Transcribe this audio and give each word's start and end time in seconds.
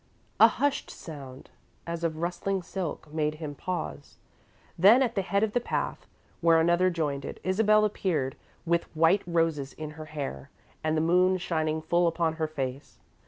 A 0.39 0.47
hushed 0.47 0.89
sound, 0.89 1.51
as 1.85 2.03
of 2.03 2.17
rustling 2.17 2.63
silk, 2.63 3.13
made 3.13 3.35
him 3.35 3.53
pause, 3.53 4.17
then, 4.75 5.03
at 5.03 5.13
the 5.13 5.21
head 5.21 5.43
of 5.43 5.53
the 5.53 5.59
path, 5.59 6.07
where 6.39 6.59
another 6.59 6.89
joined 6.89 7.23
it, 7.23 7.39
Isabel 7.43 7.85
appeared, 7.85 8.35
with 8.65 8.85
white 8.95 9.21
roses 9.27 9.73
in 9.73 9.91
her 9.91 10.05
hair 10.05 10.49
and 10.83 10.97
the 10.97 11.01
moon 11.01 11.37
shining 11.37 11.83
full 11.83 12.07
upon 12.07 12.37
her 12.41 12.47
face. 12.47 12.97